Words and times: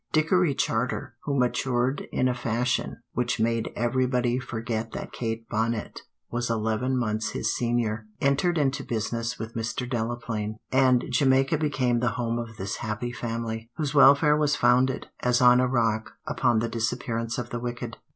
Dickory 0.11 0.55
Charter, 0.55 1.13
who 1.25 1.37
matured 1.37 2.07
in 2.11 2.27
a 2.27 2.33
fashion 2.33 3.03
which 3.13 3.39
made 3.39 3.69
everybody 3.75 4.39
forget 4.39 4.93
that 4.93 5.11
Kate 5.11 5.47
Bonnet 5.47 6.01
was 6.31 6.49
eleven 6.49 6.97
months 6.97 7.33
his 7.33 7.55
senior, 7.55 8.07
entered 8.19 8.57
into 8.57 8.83
business 8.83 9.37
with 9.37 9.53
Mr. 9.53 9.87
Delaplaine, 9.87 10.55
and 10.71 11.05
Jamaica 11.11 11.59
became 11.59 11.99
the 11.99 12.15
home 12.17 12.39
of 12.39 12.57
this 12.57 12.77
happy 12.77 13.11
family, 13.11 13.69
whose 13.77 13.93
welfare 13.93 14.35
was 14.35 14.55
founded, 14.55 15.05
as 15.19 15.39
on 15.39 15.59
a 15.59 15.67
rock, 15.67 16.13
upon 16.25 16.57
the 16.57 16.67
disappearance 16.67 17.37
of 17.37 17.51
the 17.51 17.59
wicked. 17.59 17.97